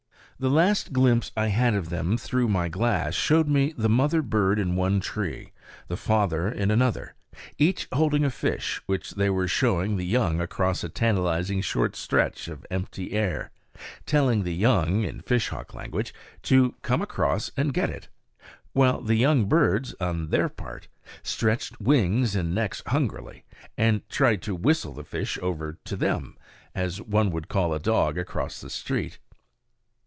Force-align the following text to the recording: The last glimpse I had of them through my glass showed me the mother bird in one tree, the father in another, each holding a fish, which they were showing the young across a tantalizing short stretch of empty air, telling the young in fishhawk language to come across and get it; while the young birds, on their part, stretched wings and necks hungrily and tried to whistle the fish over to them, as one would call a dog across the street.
The 0.39 0.49
last 0.49 0.91
glimpse 0.91 1.31
I 1.37 1.49
had 1.49 1.75
of 1.75 1.89
them 1.89 2.17
through 2.17 2.47
my 2.47 2.67
glass 2.67 3.13
showed 3.13 3.47
me 3.47 3.75
the 3.77 3.87
mother 3.87 4.23
bird 4.23 4.57
in 4.57 4.75
one 4.75 4.99
tree, 4.99 5.51
the 5.87 5.95
father 5.95 6.49
in 6.49 6.71
another, 6.71 7.13
each 7.59 7.87
holding 7.93 8.25
a 8.25 8.31
fish, 8.31 8.81
which 8.87 9.11
they 9.11 9.29
were 9.29 9.47
showing 9.47 9.97
the 9.97 10.03
young 10.03 10.41
across 10.41 10.83
a 10.83 10.89
tantalizing 10.89 11.61
short 11.61 11.95
stretch 11.95 12.47
of 12.47 12.65
empty 12.71 13.11
air, 13.13 13.51
telling 14.07 14.41
the 14.41 14.55
young 14.55 15.03
in 15.03 15.21
fishhawk 15.21 15.75
language 15.75 16.11
to 16.41 16.73
come 16.81 17.03
across 17.03 17.51
and 17.55 17.71
get 17.71 17.91
it; 17.91 18.07
while 18.73 18.99
the 18.99 19.17
young 19.17 19.45
birds, 19.45 19.93
on 20.01 20.31
their 20.31 20.49
part, 20.49 20.87
stretched 21.21 21.79
wings 21.79 22.35
and 22.35 22.55
necks 22.55 22.81
hungrily 22.87 23.43
and 23.77 24.09
tried 24.09 24.41
to 24.41 24.55
whistle 24.55 24.95
the 24.95 25.03
fish 25.03 25.37
over 25.43 25.77
to 25.85 25.95
them, 25.95 26.35
as 26.73 26.99
one 26.99 27.29
would 27.29 27.47
call 27.47 27.75
a 27.75 27.79
dog 27.79 28.17
across 28.17 28.59
the 28.59 28.71
street. 28.71 29.19